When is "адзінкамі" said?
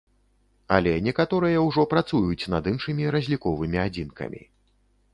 3.87-4.41